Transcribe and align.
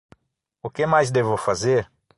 O 0.63 0.69
que 0.71 0.87
mais 0.87 1.11
devo 1.11 1.37
fazer? 1.37 1.87